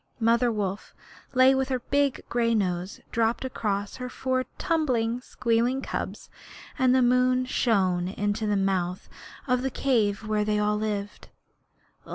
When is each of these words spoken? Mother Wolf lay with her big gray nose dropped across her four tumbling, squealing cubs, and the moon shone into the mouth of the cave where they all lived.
Mother 0.19 0.51
Wolf 0.51 0.95
lay 1.35 1.53
with 1.53 1.69
her 1.69 1.77
big 1.77 2.23
gray 2.27 2.55
nose 2.55 3.01
dropped 3.11 3.45
across 3.45 3.97
her 3.97 4.09
four 4.09 4.45
tumbling, 4.57 5.21
squealing 5.21 5.83
cubs, 5.83 6.27
and 6.79 6.95
the 6.95 7.03
moon 7.03 7.45
shone 7.45 8.07
into 8.07 8.47
the 8.47 8.57
mouth 8.57 9.07
of 9.45 9.61
the 9.61 9.69
cave 9.69 10.27
where 10.27 10.43
they 10.43 10.57
all 10.57 10.77
lived. 10.77 11.27